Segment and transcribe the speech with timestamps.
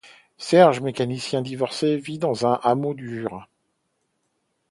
[0.39, 3.47] Serge, mécanicien divorcé, vit dans un hameau du Jura.